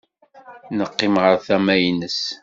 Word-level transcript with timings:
Neqqim 0.77 1.15
ɣer 1.23 1.33
tama-nnes. 1.45 2.19